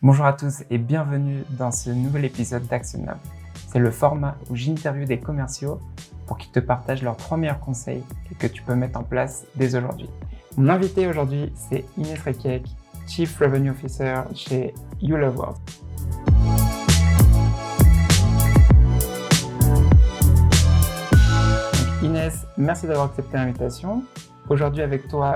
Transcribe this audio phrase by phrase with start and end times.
[0.00, 3.18] Bonjour à tous et bienvenue dans ce nouvel épisode d'Actionnable.
[3.66, 5.80] C'est le format où j'interviewe des commerciaux
[6.28, 8.04] pour qu'ils te partagent leurs trois meilleurs conseils
[8.38, 10.08] que tu peux mettre en place dès aujourd'hui.
[10.56, 12.62] Mon invité aujourd'hui, c'est Inès Rekiek,
[13.08, 14.72] Chief Revenue Officer chez
[15.02, 15.56] You Love World.
[22.04, 24.04] Inès, merci d'avoir accepté l'invitation.
[24.48, 25.34] Aujourd'hui avec toi,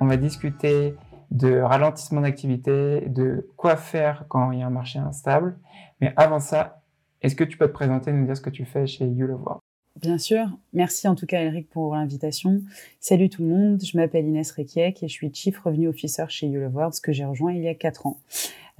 [0.00, 0.96] on va discuter
[1.30, 5.58] de ralentissement d'activité, de quoi faire quand il y a un marché instable.
[6.00, 6.82] Mais avant ça,
[7.22, 9.26] est-ce que tu peux te présenter et nous dire ce que tu fais chez You
[9.26, 9.60] Love World?
[10.00, 10.46] Bien sûr.
[10.72, 12.62] Merci en tout cas, Eric, pour l'invitation.
[13.00, 13.82] Salut tout le monde.
[13.82, 17.12] Je m'appelle Inès Rekiek et je suis Chief Revenue Officer chez You Love World, que
[17.12, 18.18] j'ai rejoint il y a quatre ans.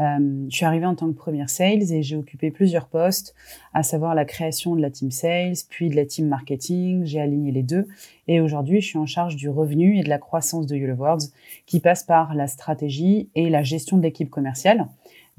[0.00, 3.34] Euh, je suis arrivée en tant que première sales et j'ai occupé plusieurs postes,
[3.74, 7.04] à savoir la création de la team sales, puis de la team marketing.
[7.04, 7.86] J'ai aligné les deux
[8.26, 11.00] et aujourd'hui, je suis en charge du revenu et de la croissance de You Love
[11.00, 11.26] Words,
[11.66, 14.86] qui passe par la stratégie et la gestion de l'équipe commerciale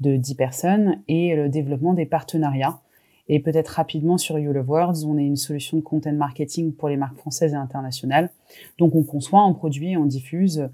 [0.00, 2.80] de 10 personnes et le développement des partenariats.
[3.28, 6.88] Et peut-être rapidement sur You Love Words, on est une solution de content marketing pour
[6.88, 8.30] les marques françaises et internationales.
[8.78, 10.68] Donc on conçoit, on produit, on diffuse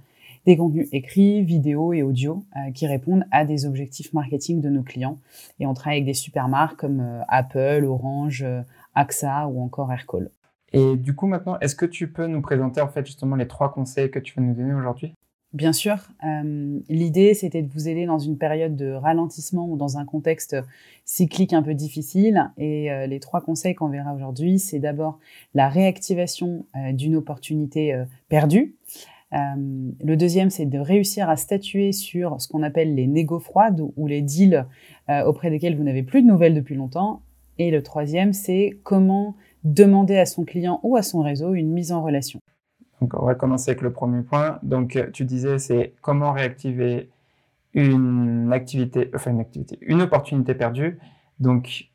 [0.48, 4.82] des contenus écrits, vidéos et audio euh, qui répondent à des objectifs marketing de nos
[4.82, 5.18] clients.
[5.60, 8.62] Et on travaille avec des super marques comme euh, Apple, Orange, euh,
[8.94, 10.30] AXA ou encore Aircall.
[10.72, 13.70] Et du coup, maintenant, est-ce que tu peux nous présenter en fait justement les trois
[13.70, 15.12] conseils que tu vas nous donner aujourd'hui?
[15.52, 15.96] Bien sûr.
[16.90, 20.54] L'idée, c'était de vous aider dans une période de ralentissement ou dans un contexte
[21.06, 22.50] cyclique un peu difficile.
[22.58, 25.18] Et les trois conseils qu'on verra aujourd'hui, c'est d'abord
[25.54, 28.76] la réactivation d'une opportunité perdue.
[29.34, 33.82] Euh, le deuxième, c'est de réussir à statuer sur ce qu'on appelle les négos froides
[33.96, 34.66] ou les deals
[35.10, 37.22] euh, auprès desquels vous n'avez plus de nouvelles depuis longtemps.
[37.58, 41.92] Et le troisième, c'est comment demander à son client ou à son réseau une mise
[41.92, 42.40] en relation.
[43.00, 44.58] Donc, on va commencer avec le premier point.
[44.62, 47.10] Donc, tu disais, c'est comment réactiver
[47.74, 50.98] une activité, enfin une activité, une opportunité perdue.
[51.38, 51.90] Donc,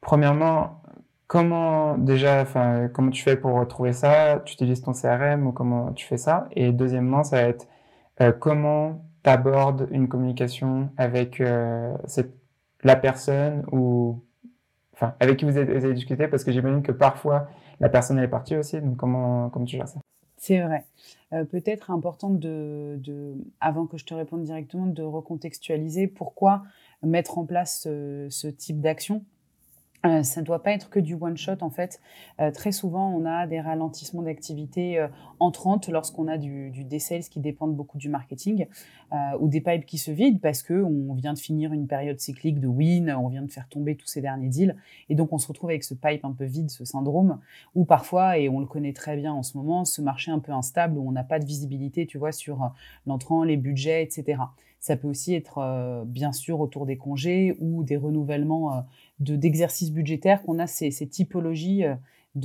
[0.00, 0.82] premièrement,
[1.28, 4.40] Comment déjà, enfin, comment tu fais pour retrouver ça?
[4.46, 6.48] Tu utilises ton CRM ou comment tu fais ça?
[6.52, 7.68] Et deuxièmement, ça va être
[8.22, 12.32] euh, comment tu abordes une communication avec euh, cette,
[12.82, 14.24] la personne ou
[14.94, 16.28] enfin avec qui vous avez, discuté?
[16.28, 18.80] Parce que j'imagine que parfois la personne elle est partie aussi.
[18.80, 20.00] Donc comment comment tu gères ça?
[20.38, 20.86] C'est vrai.
[21.34, 26.62] Euh, peut-être important de, de, avant que je te réponde directement, de recontextualiser pourquoi
[27.02, 29.26] mettre en place ce type d'action
[30.06, 32.00] euh, ça ne doit pas être que du one shot en fait.
[32.40, 35.08] Euh, très souvent, on a des ralentissements d'activité euh,
[35.40, 38.66] entrantes lorsqu'on a du, du des sales qui dépendent beaucoup du marketing
[39.12, 42.20] euh, ou des pipes qui se vident parce que on vient de finir une période
[42.20, 44.76] cyclique de win, on vient de faire tomber tous ces derniers deals
[45.08, 47.40] et donc on se retrouve avec ce pipe un peu vide, ce syndrome
[47.74, 50.52] ou parfois et on le connaît très bien en ce moment, ce marché un peu
[50.52, 52.70] instable où on n'a pas de visibilité, tu vois, sur
[53.06, 54.38] l'entrant, les budgets, etc.
[54.80, 58.84] Ça peut aussi être bien sûr autour des congés ou des renouvellements
[59.20, 61.94] de d'exercices budgétaires qu'on a ces, ces typologies euh,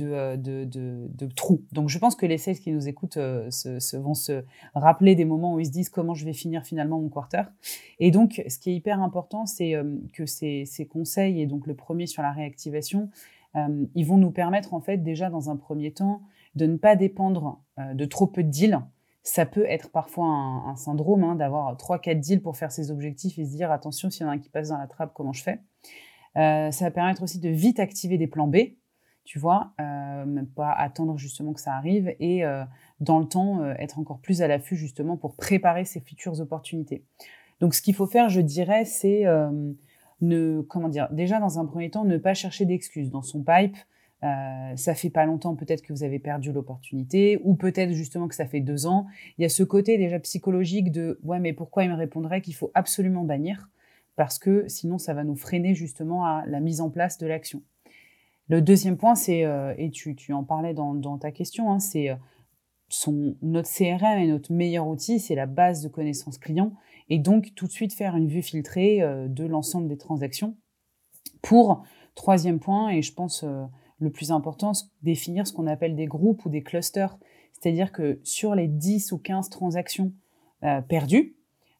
[0.02, 1.62] euh, de, de, de, trous.
[1.70, 4.42] Donc je pense que les sales qui nous écoutent euh, se, vont se
[4.74, 7.42] rappeler des moments où ils se disent comment je vais finir finalement mon quarter.
[8.00, 9.74] Et donc ce qui est hyper important, c'est
[10.12, 13.10] que ces, ces, conseils, et donc le premier sur la réactivation,
[13.94, 16.22] ils vont nous permettre en fait déjà dans un premier temps
[16.56, 18.80] de ne pas dépendre de trop peu de deals.
[19.26, 23.46] Ça peut être parfois un, syndrome hein, d'avoir 3-4 deals pour faire ses objectifs et
[23.46, 25.42] se dire attention s'il y en a un qui passe dans la trappe, comment je
[25.42, 25.60] fais?
[26.36, 28.56] Euh, ça va permettre aussi de vite activer des plans B,
[29.24, 32.64] tu vois, euh, même pas attendre justement que ça arrive et euh,
[33.00, 37.06] dans le temps être encore plus à l'affût justement pour préparer ces futures opportunités.
[37.60, 39.24] Donc ce qu'il faut faire, je dirais, c'est
[40.20, 43.76] ne comment dire, déjà dans un premier temps, ne pas chercher d'excuses dans son pipe.
[44.24, 48.34] Euh, ça fait pas longtemps peut-être que vous avez perdu l'opportunité, ou peut-être justement que
[48.34, 49.06] ça fait deux ans.
[49.36, 52.54] Il y a ce côté déjà psychologique de ouais mais pourquoi il me répondrait qu'il
[52.54, 53.68] faut absolument bannir?
[54.16, 57.62] Parce que sinon ça va nous freiner justement à la mise en place de l'action.
[58.48, 62.16] Le deuxième point, c'est, euh, et tu, en parlais dans, ta question, hein, c'est euh,
[63.42, 66.74] notre CRM est notre meilleur outil, c'est la base de connaissances clients,
[67.08, 70.56] et donc tout de suite faire une vue filtrée de l'ensemble des transactions.
[71.40, 71.84] Pour,
[72.14, 73.46] troisième point, et je pense
[73.98, 77.16] le plus important, définir ce qu'on appelle des groupes ou des clusters,
[77.52, 80.12] c'est-à-dire que sur les 10 ou 15 transactions
[80.88, 81.36] perdues,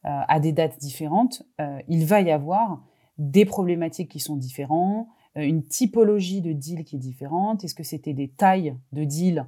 [0.07, 2.85] euh, à des dates différentes, euh, il va y avoir
[3.17, 5.07] des problématiques qui sont différentes,
[5.39, 7.65] euh, une typologie de deal qui est différente.
[7.65, 9.47] Est-ce que c'était des tailles de deal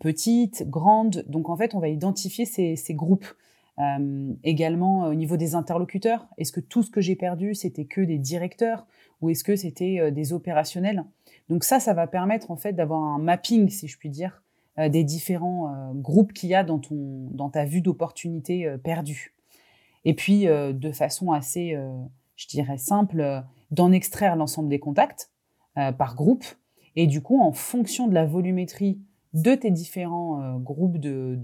[0.00, 1.24] petites, grandes?
[1.26, 3.26] Donc en fait, on va identifier ces groupes.
[3.80, 8.00] Euh, également au niveau des interlocuteurs, est-ce que tout ce que j'ai perdu c'était que
[8.00, 8.86] des directeurs
[9.20, 11.04] ou est-ce que c'était des opérationnels?
[11.48, 14.42] Donc ça, ça va permettre en fait d'avoir un mapping, si je puis dire,
[14.76, 19.34] des différents groupes qu'il y a dans ton dans ta vue d'opportunité perdue.
[20.04, 21.76] Et puis, de façon assez,
[22.36, 25.30] je dirais, simple, d'en extraire l'ensemble des contacts
[25.74, 26.44] par groupe.
[26.96, 29.00] Et du coup, en fonction de la volumétrie
[29.34, 31.36] de tes différents groupes, de,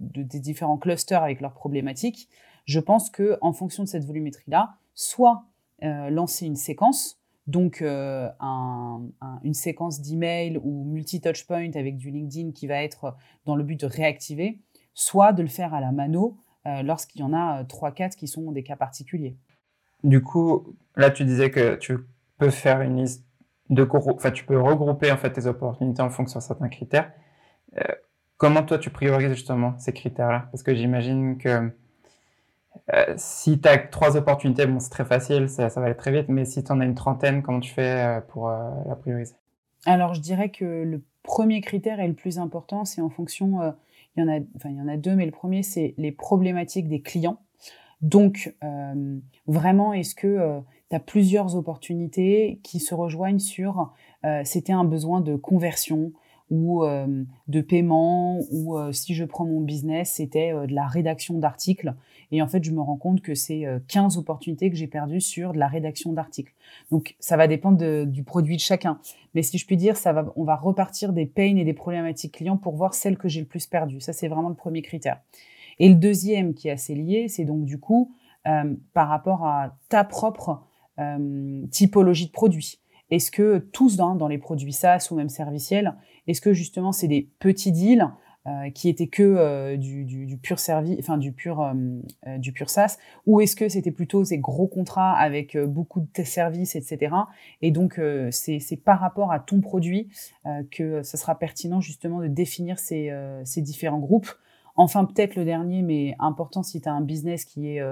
[0.00, 2.28] des différents clusters avec leurs problématiques,
[2.64, 5.44] je pense que en fonction de cette volumétrie-là, soit
[5.82, 8.28] lancer une séquence, donc, euh,
[9.42, 13.86] une séquence d'email ou multi-touchpoint avec du LinkedIn qui va être dans le but de
[13.86, 14.60] réactiver,
[14.94, 18.28] soit de le faire à la mano euh, lorsqu'il y en a 3-4 euh, qui
[18.28, 19.36] sont des cas particuliers.
[20.02, 21.98] Du coup, là, tu disais que tu
[22.38, 23.24] peux faire une liste
[23.70, 27.12] de enfin, tu peux regrouper en fait tes opportunités en fonction de certains critères.
[28.36, 30.48] Comment toi, tu priorises justement ces critères-là?
[30.50, 31.70] Parce que j'imagine que
[32.92, 36.28] euh, si tu as trois opportunités, bon, c'est très facile, ça, va aller très vite,
[36.28, 39.34] mais si tu en as une trentaine, comment tu fais euh, pour euh, la prioriser?
[39.86, 43.60] Alors, je dirais que le premier critère est le plus important, c'est en fonction,
[44.16, 46.12] il, y en a, enfin, il y en a deux, mais le premier, c'est les
[46.12, 47.40] problématiques des clients.
[48.00, 48.54] Donc,
[49.46, 50.60] vraiment, est-ce que
[50.90, 53.92] tu as plusieurs opportunités qui se rejoignent sur
[54.44, 56.12] c'était un besoin de conversion,
[56.50, 56.84] ou
[57.48, 61.94] de paiement, ou si je prends mon business, c'était de la rédaction d'articles.
[62.30, 65.52] Et en fait, je me rends compte que c'est 15 opportunités que j'ai perdues sur
[65.52, 66.52] de la rédaction d'articles.
[66.90, 68.98] Donc, ça va dépendre du produit de chacun.
[69.34, 72.34] Mais si je puis dire, ça va, on va repartir des pains et des problématiques
[72.34, 74.00] clients pour voir celles que j'ai le plus perdues.
[74.00, 75.20] Ça, c'est vraiment le premier critère.
[75.78, 78.12] Et le deuxième qui est assez lié, c'est donc du coup
[78.92, 80.62] par rapport à ta propre
[81.70, 82.78] typologie de produit.
[83.10, 85.94] Est-ce que tous dans, les produits SaaS ou même serviciels,
[86.26, 88.08] est-ce que justement c'est des petits deals
[88.46, 92.68] euh, qui étaient que euh, du, du, pur service, enfin du pur euh, du pur
[92.68, 97.14] SaaS, ou est-ce que c'était plutôt ces gros contrats avec beaucoup de services, etc.
[97.62, 100.08] Et donc c'est par rapport à ton produit
[100.70, 103.10] que ça sera pertinent justement de définir ces,
[103.44, 104.30] ces différents groupes.
[104.76, 107.82] Enfin peut-être le dernier, mais important si tu as un business qui est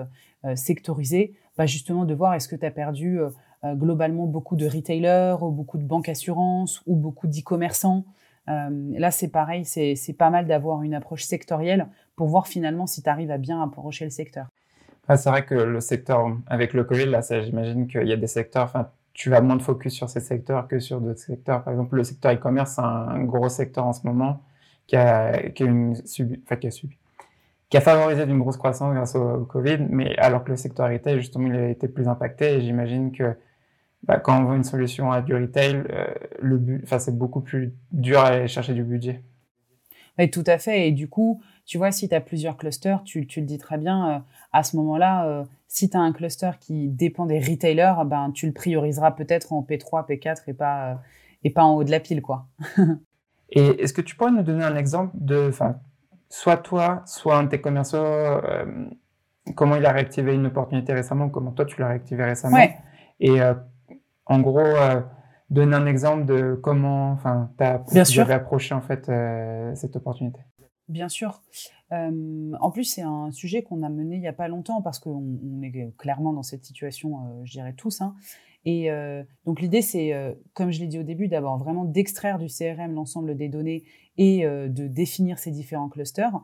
[0.55, 3.20] sectorisé, bah justement de voir est-ce que tu as perdu
[3.64, 8.05] globalement beaucoup de retailers, ou beaucoup de banques assurances, ou beaucoup d'e-commerçants.
[8.49, 11.87] Euh, là, c'est pareil, c'est pas mal d'avoir une approche sectorielle
[12.17, 14.49] pour voir finalement si tu arrives à bien approcher le secteur.
[15.09, 18.73] c'est vrai que le secteur, avec le Covid, là, j'imagine qu'il y a des secteurs,
[19.14, 21.62] tu vas moins de focus sur ces secteurs que sur d'autres secteurs.
[21.62, 24.41] Par exemple, le secteur e-commerce, c'est un gros secteur en ce moment
[24.87, 26.43] qui a, qui a, une, subi,
[27.70, 31.19] qui a favorisé d'une grosse croissance grâce au, Covid, mais alors que le secteur retail,
[31.19, 33.37] justement, il a été plus impacté j'imagine que
[34.04, 36.06] bah, quand on veut une solution à du retail, euh,
[36.40, 39.22] le but, c'est beaucoup plus dur à aller chercher du budget.
[40.19, 40.88] Oui, tout à fait.
[40.88, 43.78] Et du coup, tu vois, si tu as plusieurs clusters, tu, tu, le dis très
[43.78, 44.19] bien, euh,
[44.52, 48.46] à ce moment-là, euh, si tu as un cluster qui dépend des retailers, ben, tu
[48.46, 51.00] le prioriseras peut-être en P3, P4 et pas,
[51.44, 52.22] et pas en haut de la pile.
[52.22, 52.46] quoi.
[53.50, 55.50] et est-ce que tu pourrais nous donner un exemple de,
[56.28, 58.05] soit toi, soit un de tes commerciaux,
[59.55, 62.56] comment il a réactivé une opportunité récemment, comment toi tu l'as réactivé récemment?
[62.56, 62.76] Ouais.
[63.20, 63.40] Et
[64.32, 65.00] en gros, euh,
[65.50, 70.40] donner un exemple de comment enfin, tu as approché en fait, euh, cette opportunité.
[70.88, 71.43] Bien sûr.
[71.93, 74.99] Euh, en plus, c'est un sujet qu'on a mené il n'y a pas longtemps parce
[74.99, 78.00] qu'on est clairement dans cette situation, je dirais tous.
[78.00, 78.14] Hein.
[78.64, 78.90] Et
[79.44, 80.12] donc l'idée, c'est,
[80.55, 83.82] comme je l'ai dit au début, d'abord vraiment d'extraire du CRM l'ensemble des données
[84.17, 86.40] et de définir ces différents clusters.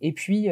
[0.00, 0.48] et puis,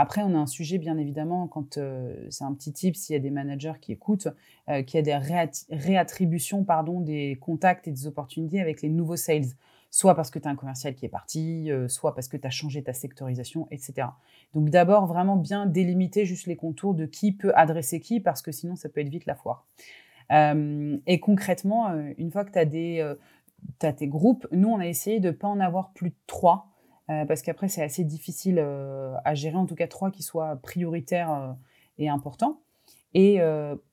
[0.00, 3.16] après, on a un sujet, bien évidemment, quand euh, c'est un petit tip, s'il y
[3.16, 4.28] a des managers qui écoutent,
[4.68, 9.16] euh, qu'il y a des réattributions pardon, des contacts et des opportunités avec les nouveaux
[9.16, 9.56] sales.
[9.90, 12.46] Soit parce que tu as un commercial qui est parti, euh, soit parce que tu
[12.46, 14.06] as changé ta sectorisation, etc.
[14.54, 18.52] Donc d'abord, vraiment bien délimiter juste les contours de qui peut adresser qui, parce que
[18.52, 19.66] sinon, ça peut être vite la foire.
[20.30, 25.32] et concrètement, une fois que tu as, tes groupes, nous, on a essayé de ne
[25.32, 26.68] pas en avoir plus de trois
[27.10, 30.56] euh, parce qu'après, c'est assez difficile euh, à gérer, en tout cas trois qui soient
[30.56, 31.52] prioritaires euh,
[31.98, 32.60] et importants.
[33.14, 33.40] Et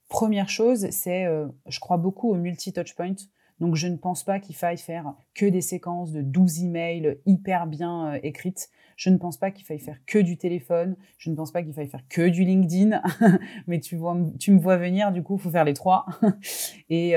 [0.10, 1.26] première chose, c'est,
[1.68, 3.16] je crois beaucoup au multi-touchpoint.
[3.62, 7.66] Donc, je ne pense pas qu'il faille faire que des séquences de 12 emails hyper
[7.66, 8.70] bien écrites.
[8.98, 10.98] Je ne pense pas qu'il faille faire que du téléphone.
[11.18, 13.02] Je ne pense pas qu'il faille faire que du LinkedIn.
[13.68, 16.06] Mais tu, me vois venir, du coup, il faut faire les trois.
[16.90, 17.16] et,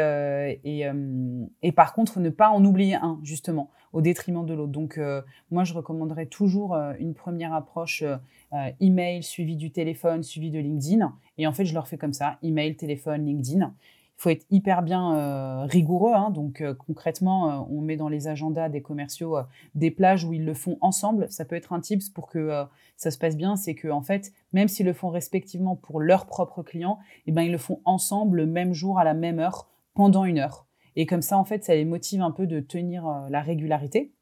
[1.75, 4.73] par contre, ne pas en oublier un, justement au détriment de l'autre.
[4.73, 10.23] Donc, euh, moi, je recommanderais toujours euh, une première approche euh, email suivi du téléphone,
[10.23, 11.13] suivi de LinkedIn.
[11.39, 13.67] Et en fait, je leur fais comme ça email, téléphone, LinkedIn.
[13.67, 16.13] Il faut être hyper bien rigoureux.
[16.13, 16.31] Hein.
[16.31, 19.37] donc, concrètement, on met dans les agendas des commerciaux
[19.77, 21.31] des plages où ils le font ensemble.
[21.31, 22.65] Ça peut être un tips pour que
[22.97, 23.55] ça se passe bien.
[23.55, 27.43] C'est que, en fait, même s'ils le font respectivement pour leurs propres clients, eh ben,
[27.43, 30.68] ils le font ensemble le même jour à la même heure pendant une heure.
[30.99, 34.13] Et comme ça, en fait, ça les motive un peu de tenir euh, la régularité.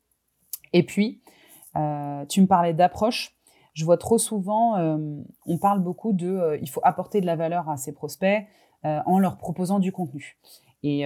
[0.74, 1.22] Et puis,
[1.74, 3.34] euh, tu me parlais d'approche.
[3.72, 4.76] je vois trop souvent,
[5.46, 8.46] on parle beaucoup de, il faut apporter de la valeur à ses prospects
[8.82, 10.38] en leur proposant du contenu.
[10.82, 11.04] Et,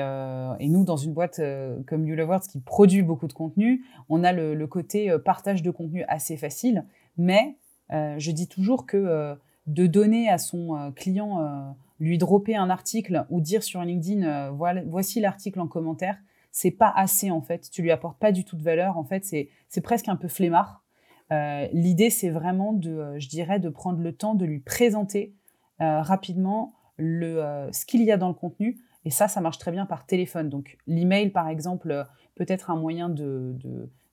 [0.61, 1.41] nous, dans une boîte
[1.87, 6.37] comme YouLoveWords qui produit beaucoup de contenu, on a le côté partage de contenu assez
[6.37, 6.87] facile,
[7.17, 7.57] mais
[7.91, 9.37] je dis toujours que
[9.71, 15.21] de donner à son client lui dropper un article ou dire sur LinkedIn euh, voici
[15.21, 16.17] l'article en commentaire,
[16.51, 17.71] c'est pas assez en fait.
[17.71, 18.97] Tu lui apportes pas du tout de valeur.
[18.97, 20.83] En fait, c'est presque un peu flemmard.
[21.31, 25.35] Euh, l'idée, c'est vraiment de, euh, je dirais, de prendre le temps de lui présenter
[25.83, 28.77] rapidement le, ce qu'il y a dans le contenu.
[29.07, 30.51] Et ça, ça marche très bien par téléphone.
[30.51, 33.57] Donc, l'email, par exemple, peut être un moyen de,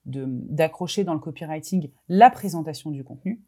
[0.06, 3.42] d'accrocher dans le copywriting la présentation du contenu.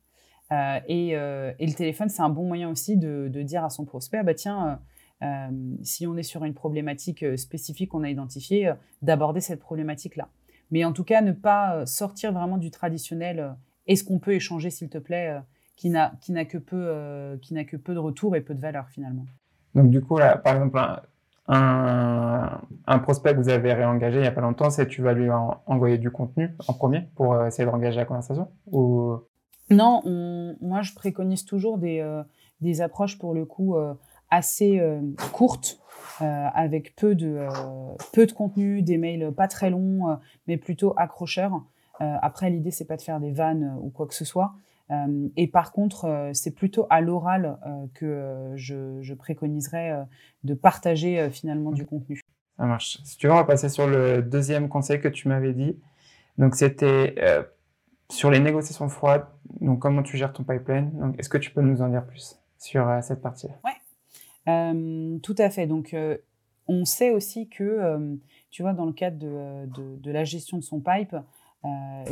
[0.52, 4.22] Euh, euh, et, le téléphone, c'est un bon moyen aussi de, dire à son prospect,
[4.22, 4.80] bah tiens,
[5.22, 5.48] euh,
[5.82, 10.28] si on est sur une problématique spécifique qu'on a identifiée, d'aborder cette problématique-là.
[10.70, 13.56] Mais en tout cas, ne pas sortir vraiment du traditionnel.
[13.86, 15.40] Est-ce qu'on peut échanger, s'il te plaît,
[15.76, 16.10] qui n'a
[16.44, 19.24] que peu qui n'a que peu de retours et peu de valeur finalement.
[19.74, 20.78] Donc du coup, par exemple,
[21.48, 25.28] un, prospect que vous avez réengagé il n'y a pas longtemps, c'est tu vas lui
[25.66, 29.20] envoyer du contenu en premier pour essayer de rengager la conversation ou
[29.70, 30.02] non,
[30.60, 32.22] moi je préconise toujours des, euh,
[32.60, 33.94] des approches pour le coup euh,
[34.30, 35.00] assez euh,
[35.32, 35.78] courtes,
[36.20, 37.46] avec peu de,
[38.12, 41.62] peu de contenu, des mails pas très longs, mais plutôt accrocheurs.
[41.98, 44.52] après, l'idée c'est pas de faire des vannes ou quoi que ce soit.
[45.36, 47.58] et par contre, c'est plutôt à l'oral
[47.94, 50.04] que je, je, préconiserais
[50.44, 52.20] de partager finalement du contenu.
[52.58, 52.98] Ça marche.
[53.02, 55.78] Si tu veux, on va passer sur le deuxième conseil que tu m'avais dit.
[56.36, 57.14] Donc c'était
[58.10, 59.26] sur les négociations froides,
[59.60, 62.88] donc comment tu gères ton pipeline Est-ce que tu peux nous en dire plus sur
[62.88, 63.70] euh, cette partie Oui,
[64.48, 65.66] euh, tout à fait.
[65.66, 66.18] Donc, euh,
[66.68, 68.18] on sait aussi que,
[68.50, 71.16] tu vois, dans le cadre de, la gestion de son pipe,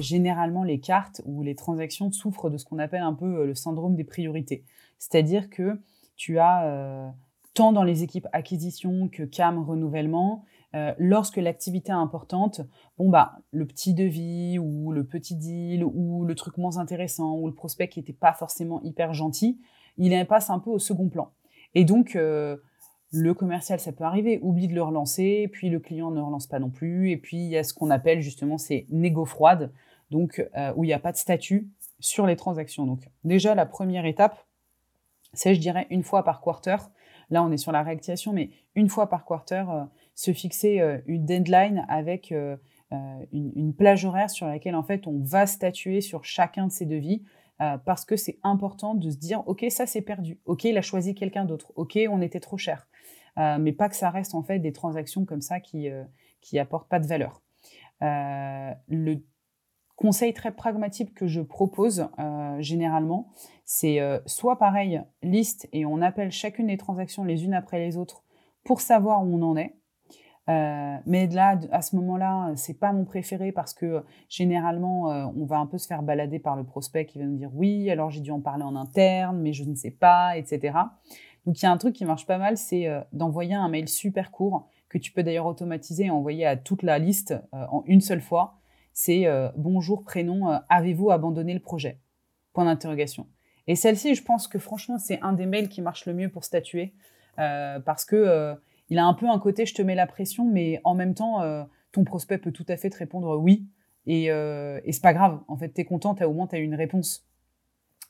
[0.00, 3.94] généralement, les cartes ou les transactions souffrent de ce qu'on appelle un peu le syndrome
[3.94, 4.64] des priorités.
[4.98, 5.80] C'est-à-dire que
[6.16, 7.14] tu as
[7.54, 12.60] tant dans les équipes acquisition que CAM renouvellement, euh, lorsque l'activité est importante,
[12.98, 17.46] bon bah le petit devis ou le petit deal ou le truc moins intéressant ou
[17.46, 19.58] le prospect qui n'était pas forcément hyper gentil,
[19.96, 21.32] il passe un peu au second plan.
[21.74, 22.58] Et donc euh,
[23.12, 26.58] le commercial, ça peut arriver, oublie de le relancer, puis le client ne relance pas
[26.58, 29.72] non plus, et puis il y a ce qu'on appelle justement ces négo froides,
[30.10, 31.70] donc euh, où il n'y a pas de statut
[32.00, 32.84] sur les transactions.
[32.84, 34.44] Donc déjà la première étape,
[35.32, 36.76] c'est je dirais une fois par quarter.
[37.30, 39.64] Là on est sur la réactivation, mais une fois par quarter,
[40.18, 42.56] se fixer euh, une deadline avec euh,
[42.92, 42.96] euh,
[43.32, 47.22] une, plage horaire sur laquelle en fait on va statuer sur chacun de ces devis
[47.84, 51.16] parce que c'est important de se dire ok ça c'est perdu, ok il a choisi
[51.16, 52.86] quelqu'un d'autre, ok on était trop cher,
[53.36, 55.88] mais pas que ça reste en fait des transactions comme ça qui
[56.40, 57.42] qui apportent pas de valeur.
[58.00, 59.16] le
[59.96, 62.08] conseil très pragmatique que je propose
[62.60, 63.32] généralement,
[63.64, 68.22] c'est soit pareil, liste et on appelle chacune des transactions les unes après les autres
[68.62, 69.77] pour savoir où on en est.
[70.48, 75.44] Euh, mais là, à ce moment-là, c'est pas mon préféré parce que généralement, euh, on
[75.44, 78.10] va un peu se faire balader par le prospect qui va nous dire oui, alors
[78.10, 80.78] j'ai dû en parler en interne, mais je ne sais pas, etc.
[81.44, 83.88] Donc il y a un truc qui marche pas mal, c'est euh, d'envoyer un mail
[83.88, 88.00] super court que tu peux d'ailleurs automatiser et envoyer à toute la liste en une
[88.00, 88.58] seule fois.
[88.94, 92.00] C'est bonjour prénom, avez-vous abandonné le projet?
[92.54, 93.26] Point d'interrogation.
[93.66, 96.42] Et celle-ci, je pense que franchement, c'est un des mails qui marche le mieux pour
[96.42, 96.94] statuer
[97.36, 98.56] parce que
[98.90, 101.42] il a un peu un côté je te mets la pression, mais en même temps,
[101.42, 103.66] euh, ton prospect peut tout à fait te répondre oui.
[104.06, 105.40] Et, euh, et pas grave.
[105.48, 107.28] En fait, tu es content, au moins tu as une réponse.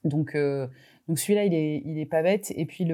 [0.04, 0.68] Donc, euh,
[1.08, 2.52] donc celui-là, il est, il est pas bête.
[2.54, 2.86] Et puis,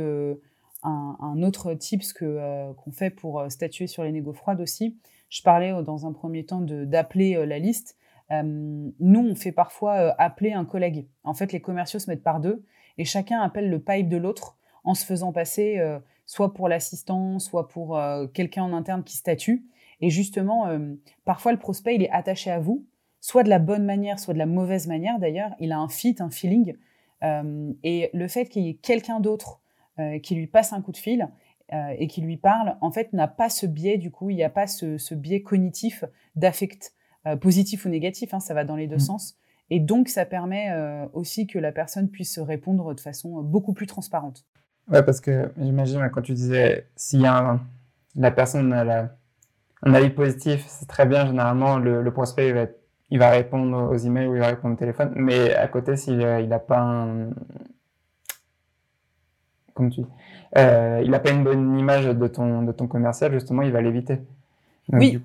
[0.83, 4.97] un, autre tips que, qu'on fait pour statuer sur les négos froides aussi,
[5.29, 7.99] je parlais dans un premier temps d'appeler la liste.
[8.31, 11.07] nous, on fait parfois appeler un collègue.
[11.25, 12.65] En fait, les commerciaux se mettent par deux
[12.97, 15.79] et chacun appelle le pipe de l'autre en se faisant passer
[16.27, 19.67] soit pour l'assistant, soit pour euh, quelqu'un en interne qui statue.
[20.01, 22.87] Et justement, euh, parfois le prospect, il est attaché à vous,
[23.21, 25.55] soit de la bonne manière, soit de la mauvaise manière d'ailleurs.
[25.61, 26.77] Il a un fit, un feeling.
[27.23, 29.61] Euh, et le fait qu'il y ait quelqu'un d'autre
[30.25, 31.29] qui lui passe un coup de fil
[31.71, 34.51] et qui lui parle, en fait, n'a pas ce biais, du coup, il n'y a
[34.51, 36.05] pas ce, biais cognitif
[36.35, 36.97] d'affect,
[37.41, 38.99] positif ou négatif, hein, ça va dans les deux mmh.
[38.99, 39.39] sens.
[39.71, 40.69] Et donc, ça permet
[41.13, 44.45] aussi que la personne puisse répondre de façon beaucoup plus transparente.
[44.91, 47.59] Ouais, parce que j'imagine quand tu disais s'il y a
[48.17, 49.11] la personne a
[49.83, 51.27] un avis positif, c'est très bien.
[51.27, 52.67] Généralement, le, prospect il va,
[53.11, 55.13] il va, répondre aux emails ou il va répondre au téléphone.
[55.17, 57.31] Mais à côté, s'il n'a pas un,
[59.75, 60.03] comme tu
[60.57, 63.83] euh, il n'a pas une bonne image de ton, de ton commercial, justement, il va
[63.83, 64.21] l'éviter.
[64.93, 65.21] Oui.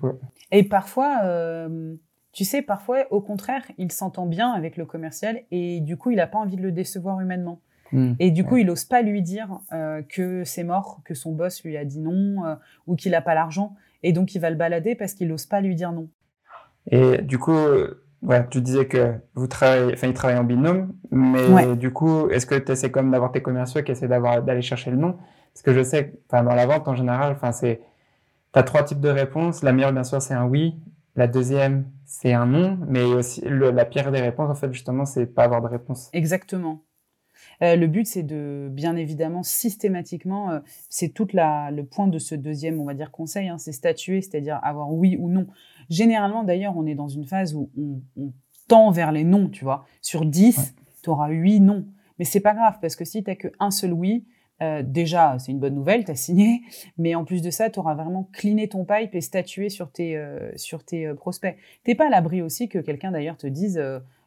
[0.50, 1.94] Et parfois, euh,
[2.32, 6.16] Tu sais, parfois, au contraire, il s'entend bien avec le commercial et du coup, il
[6.16, 7.60] n'a pas envie de le décevoir humainement.
[7.92, 8.12] Hmm.
[8.18, 11.64] Et du coup, il n'ose pas lui dire euh, que c'est mort, que son boss
[11.64, 12.54] lui a dit non euh,
[12.86, 13.74] ou qu'il n'a pas l'argent.
[14.02, 16.08] Et donc, il va le balader parce qu'il n'ose pas lui dire non.
[16.90, 17.56] Et du coup,
[18.22, 22.46] ouais, tu disais que vous travaillez, enfin, ils travaillent en binôme, mais du coup, est-ce
[22.46, 25.18] que tu essaies comme d'avoir tes commerciaux qui essaient d'aller chercher le nom?
[25.52, 27.80] Parce que je sais, enfin, dans la vente en général, enfin, c'est,
[28.54, 29.62] as trois types de réponses.
[29.62, 30.76] La meilleure, bien sûr, c'est un oui.
[31.16, 32.78] La deuxième, c'est un non.
[32.86, 36.08] Mais aussi, la pire des réponses, en fait, justement, c'est pas avoir de réponse.
[36.12, 36.82] Exactement.
[37.62, 42.34] Euh, le but, c'est de, bien évidemment, systématiquement, euh, c'est tout le point de ce
[42.34, 45.46] deuxième, on va dire, conseil, hein, c'est statuer, c'est-à-dire avoir oui ou non.
[45.88, 48.32] Généralement, d'ailleurs, on est dans une phase où on,
[48.68, 49.84] tend vers les non, tu vois.
[50.00, 51.86] Sur 10, tu auras 8 non.
[52.20, 54.26] Mais c'est pas grave, parce que si tu qu'un seul oui,
[54.62, 56.60] euh, déjà, c'est une bonne nouvelle, tu as signé,
[56.96, 60.22] mais en plus de ça, tu auras vraiment cliné ton pipe et statué sur tes,
[60.54, 61.56] sur tes prospects.
[61.82, 63.82] T'es pas à l'abri aussi que quelqu'un d'ailleurs te dise,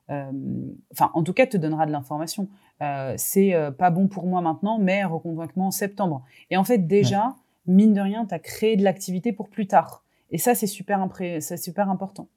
[0.10, 2.48] enfin, en tout cas, te donnera de l'information.
[2.83, 6.25] Euh, c'est euh, pas bon pour moi maintenant, mais reconvainc-moi en septembre.
[6.50, 10.03] Et en fait, déjà, mine de rien, tu as créé de l'activité pour plus tard.
[10.31, 11.07] Et ça, c'est super,
[11.39, 12.27] super important.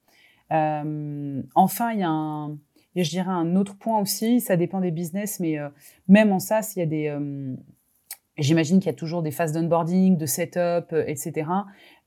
[0.51, 2.57] Euh, enfin, il y a un,
[2.95, 5.57] je dirais un autre point aussi, ça dépend des business, mais
[6.07, 7.17] même en ça, s'il y a des,
[8.37, 11.49] j'imagine qu'il y a toujours des phases d'onboarding, de setup, etc.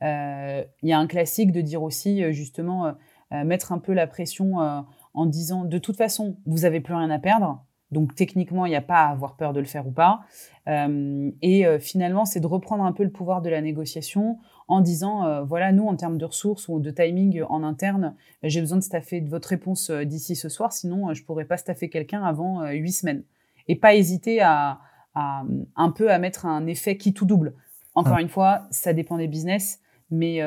[0.00, 2.94] Il y a un classique de dire aussi, justement,
[3.30, 7.18] mettre un peu la pression en disant, de toute façon, vous avez plus rien à
[7.18, 10.20] perdre, donc techniquement, il n'y a pas à avoir peur de le faire ou pas.
[10.68, 14.38] Euh, et euh, finalement, c'est de reprendre un peu le pouvoir de la négociation
[14.68, 18.14] en disant, euh, voilà, nous, en termes de ressources ou de timing en interne,
[18.44, 21.88] j'ai besoin de staffer de votre réponse d'ici ce soir, sinon je pourrais pas staffer
[21.88, 23.24] quelqu'un avant huit semaines.
[23.66, 24.80] Et pas hésiter à,
[25.14, 27.54] un peu à mettre un effet qui tout double.
[27.94, 30.40] Encore une fois, ça dépend des business, mais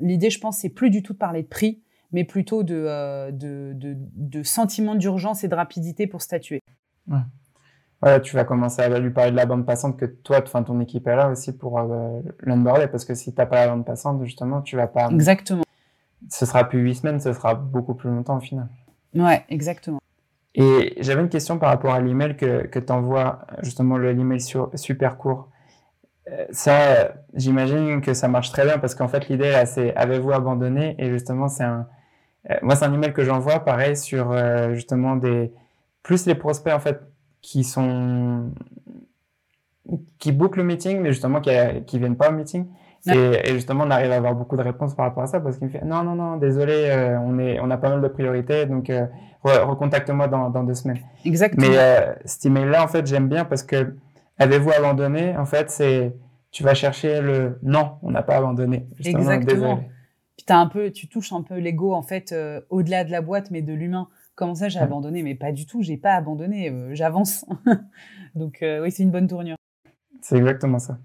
[0.00, 1.80] l'idée, je pense, c'est plus du tout de parler de prix,
[2.12, 6.60] mais plutôt de, de, de sentiment d'urgence et de rapidité pour statuer.
[7.08, 8.20] Ouais.
[8.20, 11.06] tu vas commencer à lui parler de la bande passante que toi, enfin, ton équipe
[11.06, 14.62] est là aussi pour euh, l'onboarder parce que si t'as pas la bande passante, justement,
[14.62, 15.08] tu vas pas.
[15.10, 15.62] Exactement.
[16.28, 18.68] Ce sera plus huit semaines, ce sera beaucoup plus longtemps au final.
[19.14, 19.98] Ouais, exactement.
[20.54, 24.40] Et j'avais une question par rapport à l'email que, que tu envoies, justement, l'email
[24.74, 25.48] super court.
[26.30, 30.32] Euh, ça, j'imagine que ça marche très bien parce qu'en fait, l'idée, là, c'est avez-vous
[30.32, 30.94] abandonné?
[30.98, 31.86] Et justement, c'est un.
[32.48, 35.52] Euh, moi, c'est un email que j'envoie, pareil, sur euh, justement des
[36.02, 37.00] plus les prospects en fait
[37.42, 38.50] qui sont
[40.18, 41.50] qui bookent le meeting, mais justement qui,
[41.86, 42.66] qui viennent pas au meeting.
[43.06, 45.66] Et, justement, on arrive à avoir beaucoup de réponses par rapport à ça parce qu'il
[45.66, 48.66] me fait non, non, non, désolé, euh, on est, on a pas mal de priorités,
[48.66, 49.06] donc euh,
[49.42, 51.00] recontacte-moi dans, dans, deux semaines.
[51.24, 51.66] Exactement.
[51.66, 53.94] Mais euh, cet email-là, en fait, j'aime bien parce que
[54.38, 55.36] avez-vous abandonné?
[55.36, 56.14] En fait, c'est
[56.50, 58.86] tu vas chercher le non, on n'a pas abandonné.
[59.02, 59.80] Exactement.
[60.44, 62.34] Puis as un peu, tu touches un peu l'ego en fait
[62.70, 64.08] au-delà de la boîte, mais de l'humain.
[64.40, 65.22] Comment ça, j'ai abandonné?
[65.22, 67.44] Mais pas du tout, j'ai pas abandonné, euh, j'avance.
[68.34, 69.56] Donc euh, oui, c'est une bonne tournure.
[70.22, 70.96] C'est exactement ça.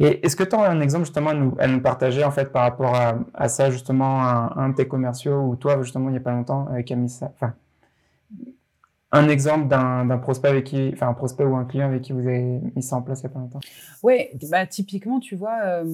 [0.00, 2.50] Et est-ce que tu as un exemple justement à nous, à nous, partager en fait
[2.50, 2.96] par rapport
[3.32, 6.66] à, ça justement, un, de tes commerciaux ou toi justement il n'y a pas longtemps
[6.66, 7.54] avec mis ça, enfin,
[9.12, 12.26] un exemple d'un prospect avec qui, enfin un prospect ou un client avec qui vous
[12.26, 13.60] avez mis ça en place il n'y a pas longtemps?
[14.02, 15.84] Oui, bah typiquement tu vois,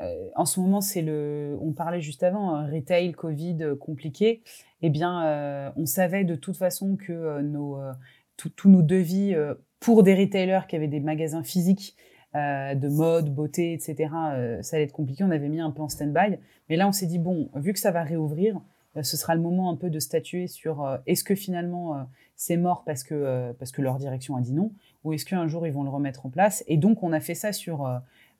[0.00, 4.42] euh, en ce moment, c'est le, on parlait juste avant, euh, retail, Covid, euh, compliqué.
[4.80, 7.78] Eh bien, on savait de toute façon que nos,
[8.36, 9.32] tous nos devis
[9.78, 11.96] pour des retailers qui avaient des magasins physiques
[12.34, 14.10] de mode, beauté, etc.,
[14.60, 15.22] ça allait être compliqué.
[15.22, 16.36] On avait mis un peu en stand-by.
[16.68, 18.60] Mais là, on s'est dit, bon, vu que ça va réouvrir,
[19.00, 23.04] ce sera le moment un peu de statuer sur est-ce que finalement c'est mort parce
[23.04, 24.72] que, parce que leur direction a dit non,
[25.04, 26.64] ou est-ce qu'un jour ils vont le remettre en place.
[26.66, 27.88] Et donc, on a fait ça sur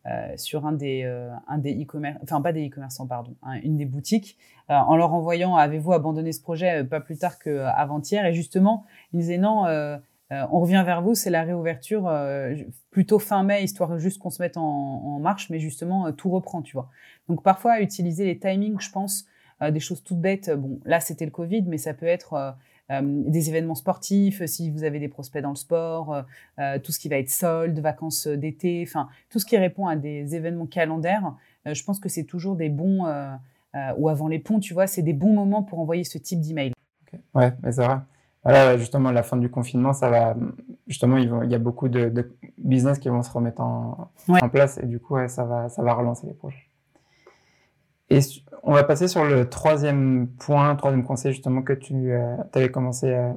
[0.05, 3.85] euh, sur un des euh, des e-commerce, enfin pas des e-commerçants pardon, hein, une des
[3.85, 4.37] boutiques,
[4.69, 8.27] euh, en leur envoyant avez-vous abandonné ce projet pas plus tard qu'avant-hier?
[8.27, 9.65] Et justement ils disaient non.
[10.31, 12.11] on revient vers vous, c'est la réouverture
[12.91, 16.63] plutôt fin mai, histoire juste qu'on se mette en, en marche, mais justement tout reprend,
[16.63, 16.91] tu vois.
[17.29, 19.27] Donc parfois utiliser les timings, je pense,
[19.61, 20.51] des choses toutes bêtes.
[20.51, 22.57] Bon, là c'était le Covid, mais ça peut être
[22.91, 26.23] des événements sportifs, si vous avez des prospects dans le sport, euh,
[26.59, 29.97] euh, tout ce qui va être solde, vacances d'été, enfin tout ce qui répond à
[29.97, 33.07] des événements calendaires, je pense que c'est toujours des bons,
[33.97, 36.73] ou avant les ponts, tu vois, c'est des bons moments pour envoyer ce type d'email.
[37.35, 37.99] Ouais, mais c'est vrai.
[38.43, 40.35] Voilà, justement, la fin du confinement, ça va.
[40.89, 44.79] Justement, il, il y a beaucoup de, business qui vont se remettre en, en place
[44.79, 46.72] et du coup, ça, va, ça va relancer les projets.
[48.13, 48.21] Et
[48.63, 53.13] on va passer sur le troisième point, troisième conseil justement que tu euh, avais commencé
[53.13, 53.35] à,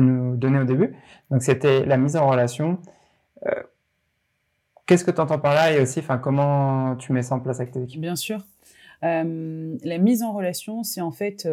[0.00, 0.96] nous donner au début.
[1.30, 2.78] Donc c'était la mise en relation.
[3.46, 3.62] Euh,
[4.86, 5.72] qu'est-ce que tu entends par là?
[5.72, 8.00] Et aussi comment tu mets ça en place avec tes équipes?
[8.00, 8.40] Bien sûr.
[9.02, 11.46] Euh, la mise en relation, c'est en fait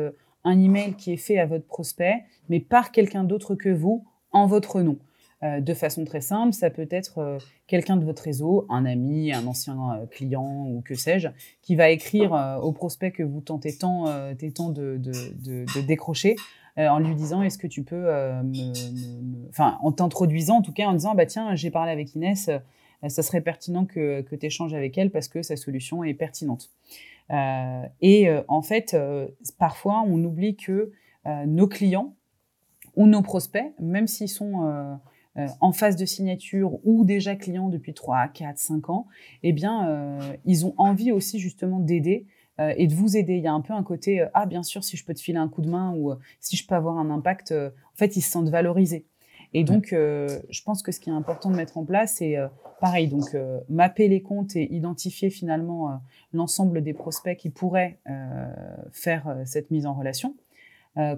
[0.43, 4.47] un email qui est fait à votre prospect, mais par quelqu'un d'autre que vous, en
[4.47, 4.97] votre nom.
[5.43, 9.33] Euh, de façon très simple, ça peut être euh, quelqu'un de votre réseau, un ami,
[9.33, 11.29] un ancien euh, client ou que sais-je,
[11.63, 16.35] qui va écrire au prospect que vous tentez tant, de, décrocher
[16.77, 20.93] en lui disant est-ce que tu peux me, enfin en t'introduisant en tout cas en
[20.93, 22.49] disant bah tiens j'ai parlé avec Inès
[23.07, 26.71] ça serait pertinent que, que tu échanges avec elle parce que sa solution est pertinente.
[28.01, 28.95] Et en fait
[29.59, 30.91] parfois on oublie que
[31.45, 32.15] nos clients
[32.95, 34.99] ou nos prospects même s'ils sont
[35.37, 39.07] euh, en phase de signature ou déjà clients depuis 3, 4, 5 ans,
[39.43, 42.25] eh bien, euh, ils ont envie aussi justement d'aider
[42.59, 43.37] euh, et de vous aider.
[43.37, 45.37] Il y a un peu un côté ah bien sûr si je peux te filer
[45.37, 47.53] un coup de main ou si je peux avoir un impact.
[47.53, 49.05] en fait, ils se sentent valorisés.
[49.53, 52.37] Et donc, je pense que ce qui est important de mettre en place, c'est
[52.79, 53.09] pareil.
[53.09, 53.35] Donc,
[53.67, 57.99] mapper les comptes et identifier finalement l'ensemble des prospects qui pourraient
[58.93, 60.35] faire cette mise en relation.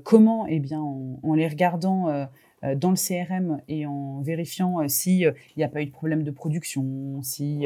[0.04, 2.28] comment Eh bien, en les regardant
[2.76, 6.24] dans le CRM et en vérifiant euh, s'il euh, n'y a pas eu de problème
[6.24, 7.66] de production, si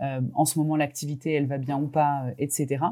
[0.00, 2.84] en ce moment l'activité elle va bien ou pas, etc.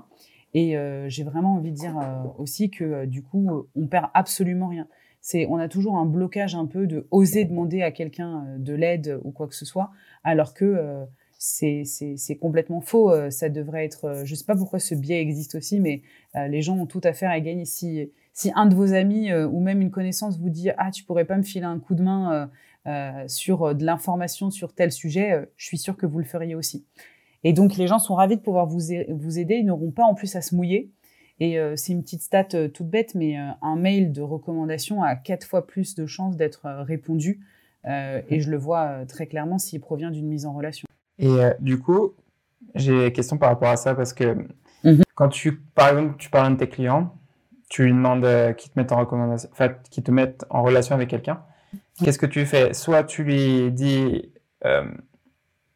[0.54, 0.76] Et
[1.08, 1.96] j'ai vraiment envie de dire
[2.38, 4.86] aussi que du coup, on perd absolument rien.
[5.20, 9.20] C'est, on a toujours un blocage un peu de oser demander à quelqu'un de l'aide
[9.22, 9.90] ou quoi que ce soit,
[10.22, 11.06] alors que
[11.38, 13.12] c'est, complètement faux.
[13.30, 16.02] Ça devrait être, je sais pas pourquoi ce biais existe aussi, mais
[16.34, 19.46] les gens ont tout à faire à gagner si si un de vos amis euh,
[19.46, 22.02] ou même une connaissance vous dit ah tu pourrais pas me filer un coup de
[22.02, 22.46] main euh,
[22.86, 26.84] euh, sur de l'information sur tel sujet, je suis sûre que vous le feriez aussi.
[27.44, 30.14] Et donc les gens sont ravis de pouvoir vous, vous aider, ils n'auront pas en
[30.14, 30.90] plus à se mouiller.
[31.40, 35.66] Et c'est une petite stat toute bête, mais un mail de recommandation a quatre fois
[35.66, 37.40] plus de chances d'être répondu.
[37.86, 40.86] et je le vois très clairement s'il provient d'une mise en relation.
[41.18, 42.14] Et du coup,
[42.74, 44.34] j'ai une question par rapport à ça parce que
[44.84, 47.14] mmh quand tu, par exemple, tu parles de tes clients,
[47.70, 50.94] tu lui demandes euh, qu'ils te mettent en recommandation, enfin, qu'ils te mettent en relation
[50.94, 51.42] avec quelqu'un.
[52.02, 52.74] Qu'est-ce que tu fais?
[52.74, 54.32] Soit tu lui dis,
[54.64, 54.84] euh,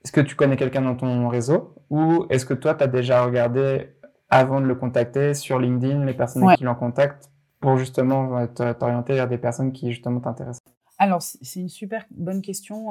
[0.05, 1.75] est-ce que tu connais quelqu'un dans ton réseau?
[1.91, 3.89] Ou est-ce que toi, tu as déjà regardé
[4.29, 9.15] avant de le contacter sur LinkedIn les personnes qui l'ont contactent pour justement euh, t'orienter
[9.15, 10.61] vers des personnes qui justement t'intéressent?
[10.99, 12.91] Alors, c'est une super bonne question.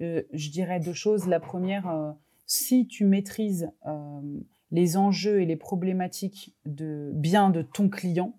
[0.00, 1.26] Je dirais deux choses.
[1.26, 2.14] La première,
[2.46, 3.70] si tu maîtrises
[4.70, 8.34] les enjeux et les problématiques de bien de ton client,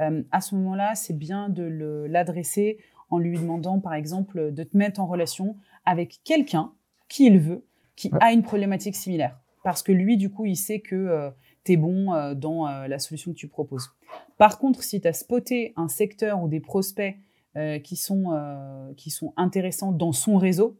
[0.00, 2.78] euh, à ce moment-là, c'est bien de l'adresser
[3.10, 6.72] en lui demandant, par exemple, de te mettre en relation avec quelqu'un
[7.08, 7.64] qui il veut,
[7.94, 9.38] qui a une problématique similaire.
[9.62, 11.30] Parce que lui, du coup, il sait que euh,
[11.64, 13.90] tu es bon euh, dans la solution que tu proposes.
[14.38, 17.16] Par contre, si tu as spoté un secteur ou des prospects
[17.84, 20.78] qui, sont, qui sont intéressants dans son réseau,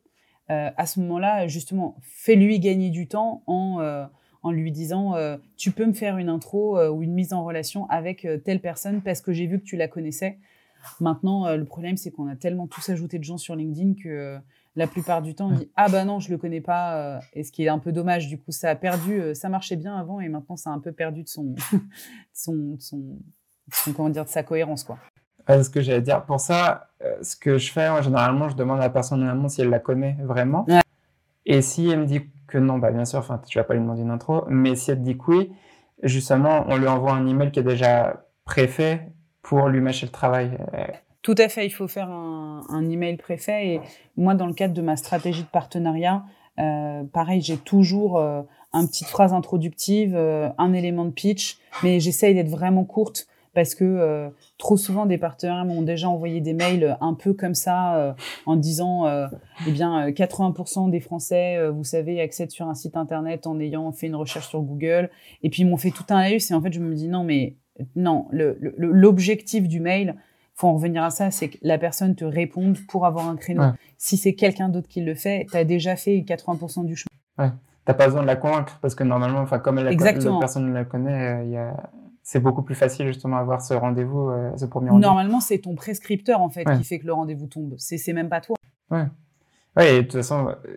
[0.48, 4.08] à ce moment-là, justement, fais-lui gagner du temps en
[4.46, 7.44] en lui disant euh, tu peux me faire une intro euh, ou une mise en
[7.44, 10.38] relation avec euh, telle personne parce que j'ai vu que tu la connaissais.
[11.00, 14.38] Maintenant, le problème c'est qu'on a tellement tous ajouté de gens sur LinkedIn que
[14.76, 17.50] la plupart du temps on dit ah bah non je le connais pas et ce
[17.50, 20.28] qui est un peu dommage du coup ça a perdu ça marchait bien avant et
[20.28, 21.56] maintenant ça a un peu perdu de son
[22.32, 23.16] son, son,
[23.96, 24.98] comment dire de sa cohérence quoi.
[25.48, 26.88] Ce que j'allais dire pour ça,
[27.22, 30.66] ce que je fais, généralement, je demande à la personne si elle la connaît vraiment.
[31.44, 33.80] Et si elle me dit que non, bah bien sûr, enfin, tu vas pas lui
[33.80, 35.52] demander une intro, mais si elle te dit que oui,
[36.02, 40.58] justement, on lui envoie un email qui est déjà préfet pour lui mâcher le travail.
[41.22, 43.66] Tout à fait, il faut faire un, un email préfet.
[43.66, 43.80] Et
[44.16, 46.24] moi, dans le cadre de ma stratégie de partenariat,
[46.58, 52.00] euh, pareil, j'ai toujours euh, une petite phrase introductive, euh, un élément de pitch, mais
[52.00, 53.26] j'essaye d'être vraiment courte
[53.56, 57.54] parce que euh, trop souvent des partenaires m'ont déjà envoyé des mails un peu comme
[57.54, 58.12] ça euh,
[58.44, 59.28] en disant euh,
[59.66, 64.08] eh bien 80% des Français vous savez accèdent sur un site internet en ayant fait
[64.08, 65.08] une recherche sur Google
[65.42, 67.24] et puis ils m'ont fait tout un laïus et en fait je me dis non
[67.24, 67.56] mais
[67.96, 70.16] non l'objectif du mail
[70.54, 73.62] faut en revenir à ça, c'est que la personne te réponde pour avoir un créneau.
[73.98, 77.10] Si c'est quelqu'un d'autre qui le fait, tu as déjà fait 80% du chemin.
[77.38, 77.52] Ouais.
[77.84, 81.44] T'as pas besoin de la convaincre parce que normalement, enfin comme la, personne la connaît,
[81.44, 81.76] il y a
[82.26, 85.08] c'est beaucoup plus facile justement avoir ce rendez-vous, euh, ce premier rendez-vous.
[85.08, 87.74] Normalement, c'est ton prescripteur en fait qui fait que le rendez-vous tombe.
[87.78, 88.56] C'est, même pas toi.
[88.90, 89.04] Ouais.
[89.76, 89.94] Ouais.
[89.94, 90.76] Et de toute façon, euh,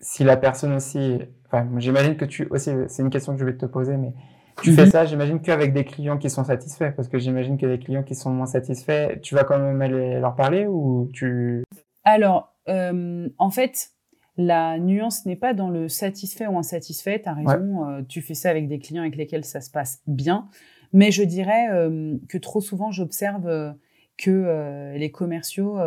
[0.00, 3.56] si la personne aussi, enfin, j'imagine que tu aussi, c'est une question que je vais
[3.56, 4.12] te poser, mais
[4.60, 4.90] tu fais mhm.
[4.90, 8.16] ça, j'imagine qu'avec des clients qui sont satisfaits, parce que j'imagine que les clients qui
[8.16, 11.62] sont moins satisfaits, tu vas quand même aller leur parler ou tu.
[12.02, 13.90] Alors, euh, en fait,
[14.36, 17.22] la nuance n'est pas dans le satisfait ou insatisfait.
[17.22, 20.48] Tu as raison, tu fais ça avec des clients avec lesquels ça se passe bien.
[20.92, 23.72] Mais je dirais euh, que trop souvent, j'observe euh,
[24.16, 25.78] que euh, les commerciaux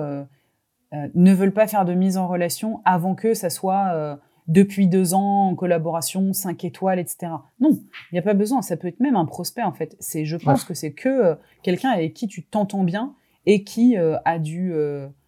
[1.13, 5.49] ne veulent pas faire de mise en relation avant que ça soit depuis deux ans
[5.49, 7.31] en collaboration, cinq étoiles, etc.
[7.61, 8.61] Non, il n'y a pas besoin.
[8.61, 9.95] Ça peut être même un prospect en fait.
[10.01, 14.39] C'est, je pense que c'est que quelqu'un avec qui tu t'entends bien et qui a
[14.39, 14.73] dû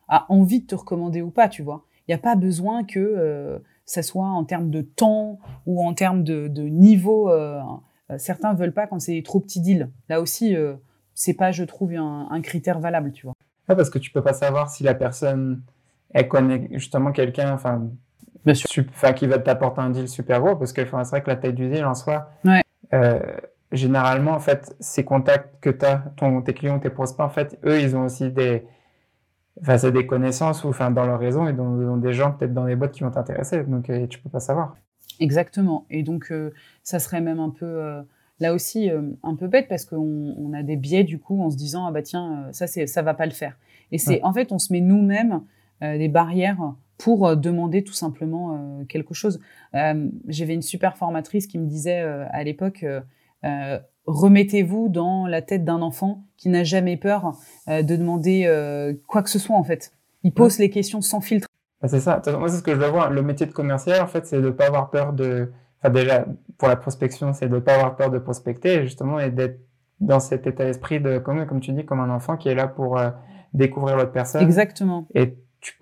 [0.09, 1.85] a envie de te recommander ou pas, tu vois.
[2.07, 6.25] Il n'y a pas besoin que ça soit en termes de temps ou en termes
[6.25, 7.29] de, de niveau.
[8.17, 9.89] Certains veulent pas quand c'est trop petit deal.
[10.09, 10.55] Là aussi,
[11.13, 13.33] c'est pas, je trouve, un, un, critère valable, tu vois.
[13.67, 15.61] parce que tu peux pas savoir si la personne
[16.13, 17.89] elle connaît justement quelqu'un, enfin,
[19.15, 21.69] qui va t'apporter un deal super gros, parce que c'est vrai que la taille du
[21.69, 22.29] deal en soi,
[22.93, 23.19] euh,
[23.71, 27.59] généralement, en fait, ces contacts que tu as, ton, tes clients, tes prospects, en fait,
[27.65, 28.65] eux, ils ont aussi des,
[29.61, 32.65] enfin, c'est des connaissances ou, enfin, dans leur réseau, ils ont, des gens peut-être dans
[32.65, 34.75] les boîtes qui vont t'intéresser, donc euh, tu peux pas savoir.
[35.19, 35.85] Exactement.
[35.89, 36.51] Et donc, euh,
[36.83, 37.81] ça serait même un peu,
[38.39, 38.89] là aussi,
[39.23, 41.91] un peu bête parce qu'on on a des biais, du coup, en se disant, ah
[41.91, 43.57] bah tiens, ça, c'est, ça va pas le faire.
[43.91, 45.41] Et c'est, en fait, on se met nous-mêmes
[45.83, 49.39] euh, des barrières pour euh, demander tout simplement euh, quelque chose.
[50.27, 52.85] J'avais une super formatrice qui me disait à l'époque,
[54.05, 58.47] remettez-vous dans la tête d'un enfant qui n'a jamais peur de demander
[59.07, 59.93] quoi que ce soit en fait.
[60.23, 61.47] Il pose les questions sans filtre.
[61.83, 62.21] Bah, c'est ça.
[62.39, 63.11] Moi, c'est ce que je veux voir.
[63.11, 65.51] Le métier de commercial, en fait, c'est de ne pas avoir peur de.
[65.81, 66.25] Enfin, déjà,
[66.57, 69.59] pour la prospection, c'est de ne pas avoir peur de prospecter, justement, et d'être
[69.99, 72.67] dans cet état d'esprit de, comme, comme tu dis, comme un enfant qui est là
[72.67, 72.99] pour
[73.53, 74.41] découvrir l'autre personne.
[74.41, 75.07] Exactement.
[75.13, 75.77] Et tu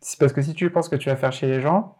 [0.00, 1.96] c'est parce que si tu penses que tu vas faire chez les gens,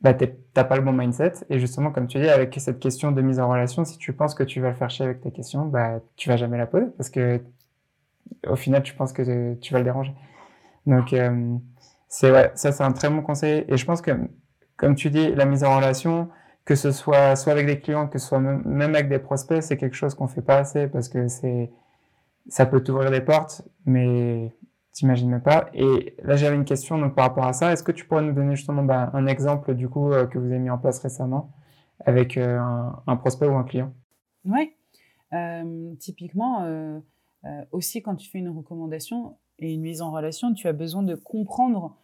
[0.00, 1.32] bah, t'as pas le bon mindset.
[1.50, 4.34] Et justement, comme tu dis, avec cette question de mise en relation, si tu penses
[4.34, 6.86] que tu vas le faire chier avec tes questions, bah, tu vas jamais la poser
[6.96, 7.42] parce que
[8.48, 10.14] au final, tu penses que tu vas le déranger.
[10.86, 11.56] Donc, euh,
[12.14, 13.64] c'est ouais, ça, c'est un très bon conseil.
[13.68, 14.12] Et je pense que,
[14.76, 16.28] comme tu dis, la mise en relation,
[16.64, 19.76] que ce soit soit avec des clients, que ce soit même avec des prospects, c'est
[19.76, 21.70] quelque chose qu'on fait pas assez parce que c'est,
[22.48, 24.52] ça peut t'ouvrir des portes, mais
[24.94, 25.70] T'imagines même pas.
[25.74, 27.72] Et là, j'avais une question donc, par rapport à ça.
[27.72, 30.46] Est-ce que tu pourrais nous donner justement bah, un exemple du coup euh, que vous
[30.46, 31.50] avez mis en place récemment
[32.06, 32.60] avec euh,
[33.08, 33.92] un, prospect ou un client?
[34.44, 34.72] Oui.
[35.32, 36.64] Euh, typiquement,
[37.72, 41.16] aussi quand tu fais une recommandation et une mise en relation, tu as besoin de
[41.16, 41.96] comprendre,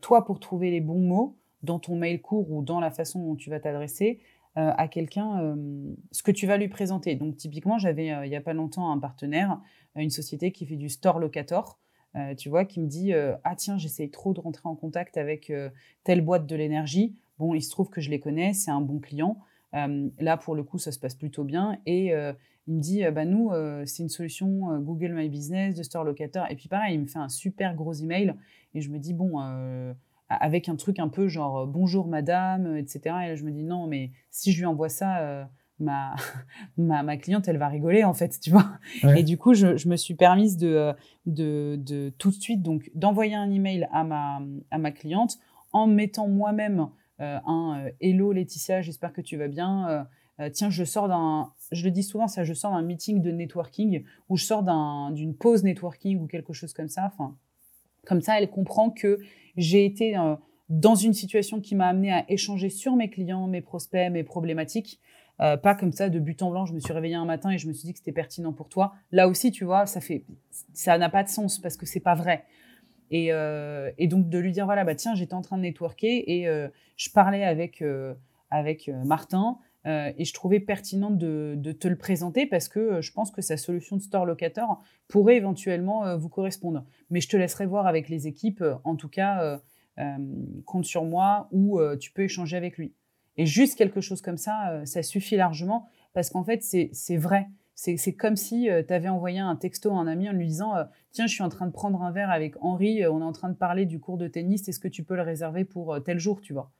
[0.00, 3.36] toi, pour trouver les bons mots dans ton mail court ou dans la façon dont
[3.36, 4.20] tu vas t'adresser
[4.54, 5.56] à quelqu'un,
[6.12, 7.14] ce que tu vas lui présenter.
[7.14, 9.60] Donc, typiquement, j'avais il n'y a pas longtemps un partenaire,
[9.96, 11.78] une société qui fait du store locator.
[12.16, 15.16] Euh, tu vois, qui me dit euh, Ah, tiens, j'essaye trop de rentrer en contact
[15.16, 15.68] avec euh,
[16.04, 17.14] telle boîte de l'énergie.
[17.38, 19.38] Bon, il se trouve que je les connais, c'est un bon client.
[19.72, 21.78] là, pour le coup, ça se passe plutôt bien.
[21.84, 22.14] Et
[22.66, 23.50] il me dit Bah, nous,
[23.84, 26.46] c'est une solution Google My Business, de Store Locator.
[26.50, 28.34] Et puis, pareil, il me fait un super gros email.
[28.74, 29.38] Et je me dis Bon,
[30.28, 33.00] avec un truc un peu genre Bonjour madame, etc.
[33.04, 35.48] Et là, je me dis Non, mais si je lui envoie ça
[35.78, 36.14] ma,
[36.76, 38.78] ma, ma, cliente, elle va rigoler, en fait, tu vois.
[39.16, 40.92] Et du coup, je, je, me suis permise de,
[41.26, 45.38] de, de tout de suite, donc, d'envoyer un email à ma, à ma cliente
[45.72, 46.88] en mettant moi-même
[47.20, 50.06] euh, un euh, Hello Laetitia, j'espère que tu vas bien.
[50.40, 53.30] Euh, tiens, je sors d'un, je le dis souvent, ça, je sors d'un meeting de
[53.30, 54.62] networking ou je sors
[55.12, 57.04] d'une pause networking ou quelque chose comme ça.
[57.06, 57.36] Enfin,
[58.06, 59.18] comme ça, elle comprend que
[59.56, 60.16] j'ai été
[60.68, 65.00] dans une situation qui m'a amené à échanger sur mes clients, mes prospects, mes problématiques.
[65.40, 66.64] Euh, pas comme ça de but en blanc.
[66.66, 68.68] Je me suis réveillée un matin et je me suis dit que c'était pertinent pour
[68.68, 68.94] toi.
[69.12, 70.24] Là aussi, tu vois, ça fait,
[70.72, 72.44] ça n'a pas de sens parce que c'est pas vrai.
[73.10, 76.24] Et, euh, et, donc de lui dire voilà bah tiens j'étais en train de networker
[76.26, 77.84] et euh, je parlais avec
[78.50, 83.30] avec Martin et je trouvais pertinent de, de, te le présenter parce que je pense
[83.30, 86.84] que sa solution de store locator pourrait éventuellement vous correspondre.
[87.10, 88.64] Mais je te laisserai voir avec les équipes.
[88.82, 89.60] En tout cas,
[90.64, 92.94] compte sur moi ou tu peux échanger avec lui.
[93.36, 97.48] Et juste quelque chose comme ça, euh, ça suffit largement parce qu'en fait, c'est vrai.
[97.74, 100.74] C'est comme si euh, tu avais envoyé un texto à un ami en lui disant
[100.76, 103.32] euh, Tiens, je suis en train de prendre un verre avec Henri, on est en
[103.32, 106.18] train de parler du cours de tennis, est-ce que tu peux le réserver pour tel
[106.18, 106.70] jour, tu vois?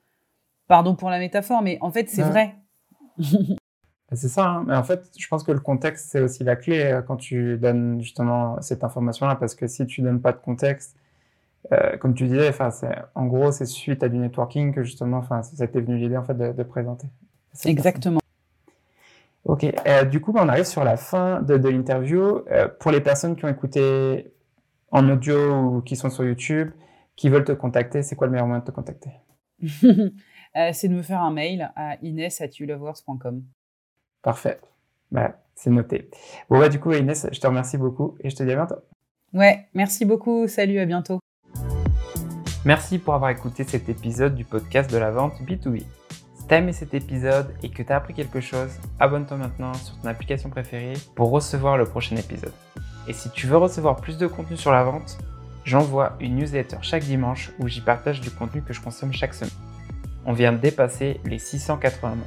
[0.69, 2.57] Pardon pour la métaphore, mais en fait, c'est vrai.
[4.13, 4.65] C'est ça, hein.
[4.67, 8.01] mais en fait, je pense que le contexte, c'est aussi la clé quand tu donnes
[8.01, 10.97] justement cette information-là, parce que si tu donnes pas de contexte,
[11.73, 12.53] euh, comme tu disais,
[13.15, 16.35] en gros, c'est suite à du networking que justement, ça t'est venu l'idée en fait
[16.35, 17.09] de, présenter.
[17.65, 18.21] Exactement.
[19.45, 19.65] Ok.
[19.65, 22.43] Euh, du coup, bah, on arrive sur la fin de, l'interview.
[22.51, 24.33] Euh, pour les personnes qui ont écouté
[24.91, 26.71] en audio ou qui sont sur YouTube,
[27.17, 29.11] qui veulent te contacter, c'est quoi le meilleur moyen de te contacter?
[30.73, 33.43] C'est de me faire un mail à ines@youlovers.com.
[34.23, 34.59] Parfait.
[35.13, 36.11] Bah, c'est noté.
[36.49, 38.77] Bon, bah, du coup, Inès, je te remercie beaucoup et je te dis à bientôt.
[39.33, 40.49] Ouais, merci beaucoup.
[40.49, 41.21] Salut, à bientôt.
[42.65, 45.85] Merci pour avoir écouté cet épisode du podcast de la vente B2B.
[46.35, 50.09] Si t'as aimé cet épisode et que t'as appris quelque chose, abonne-toi maintenant sur ton
[50.09, 52.55] application préférée pour recevoir le prochain épisode.
[53.07, 55.19] Et si tu veux recevoir plus de contenu sur la vente,
[55.65, 59.53] j'envoie une newsletter chaque dimanche où j'y partage du contenu que je consomme chaque semaine.
[60.27, 62.25] On vient de dépasser les 680 membres.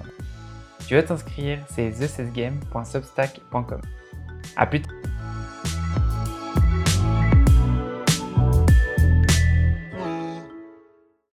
[0.87, 3.81] Tu veux t'inscrire, c'est thecessgame.substack.com.
[4.55, 4.95] À plus tard